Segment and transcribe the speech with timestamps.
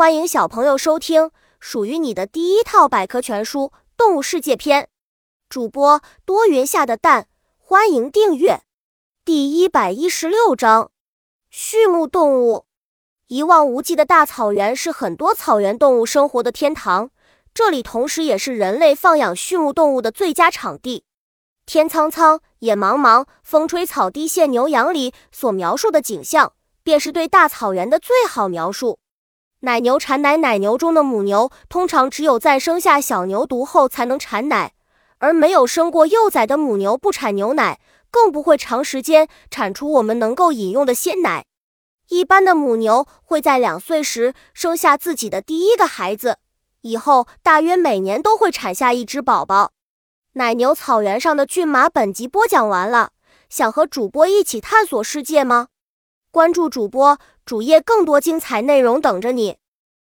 [0.00, 3.64] 欢迎小朋友收听属于你的第一套百科全书
[3.98, 4.88] 《动物世界》篇。
[5.50, 8.62] 主播多云下的蛋，欢迎订阅。
[9.26, 10.90] 第一百一十六章：
[11.50, 12.64] 畜牧动物。
[13.26, 17.10] 一望无际的大草原是很多草原动物生活的天堂，
[17.52, 21.04] 这里同时也是人类放养畜牧动物的最佳场地。
[21.66, 28.98] 天苍苍，野茫茫，风吹草低见牛羊里所描述的景象，便是对大草原的最好描述。
[29.62, 34.72] 奶牛产奶，奶牛中的母牛通常只有在生下小牛犊后才能产奶，
[35.18, 37.78] 而没有生过幼崽的母牛不产牛奶，
[38.10, 41.44] 更不会长时间产出我们能够饮用的鲜奶。
[42.08, 46.38] 一般的母牛会在两岁时生下自己的第一个孩子，
[46.80, 49.72] 以后大约每年都会产下一只宝宝。
[50.32, 53.10] 奶牛草原上的骏马，本集播讲完了，
[53.50, 55.68] 想和主播一起探索世界吗？
[56.32, 59.59] 关注主播主页，更多精彩内容等着你。